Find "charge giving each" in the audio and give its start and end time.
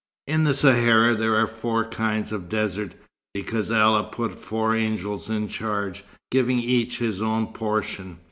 5.47-6.97